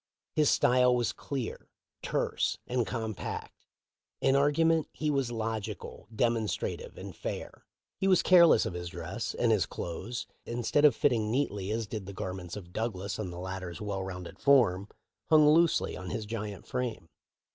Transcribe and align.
His 0.33 0.49
style 0.49 0.95
was 0.95 1.11
clear, 1.13 1.69
terse, 2.01 2.57
and 2.65 2.87
compact. 2.87 3.67
In 4.19 4.35
argument 4.35 4.87
he 4.91 5.11
was 5.11 5.31
logical, 5.31 6.07
demon 6.11 6.47
strative, 6.47 6.97
and 6.97 7.15
fair. 7.15 7.67
He 7.99 8.07
was 8.07 8.23
careless 8.23 8.65
of 8.65 8.73
his 8.73 8.89
dress, 8.89 9.35
and 9.35 9.51
his 9.51 9.67
clothes, 9.67 10.25
instead 10.43 10.85
of 10.85 10.95
fitting 10.95 11.29
neatly 11.29 11.69
as 11.69 11.85
did 11.85 12.07
the 12.07 12.13
gar 12.13 12.33
ments 12.33 12.55
of 12.55 12.73
Douglas 12.73 13.19
on 13.19 13.29
the 13.29 13.37
latter's 13.37 13.79
well 13.79 14.01
rounded 14.01 14.39
form, 14.39 14.87
hung 15.29 15.47
loosely 15.47 15.95
on 15.95 16.09
his 16.09 16.25
giant 16.25 16.65
frame. 16.65 17.07